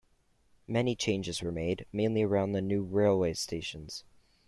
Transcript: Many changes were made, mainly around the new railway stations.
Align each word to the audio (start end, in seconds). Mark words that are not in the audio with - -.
Many 0.65 0.95
changes 0.95 1.43
were 1.43 1.51
made, 1.51 1.85
mainly 1.93 2.23
around 2.23 2.53
the 2.53 2.61
new 2.63 2.81
railway 2.81 3.33
stations. 3.35 4.03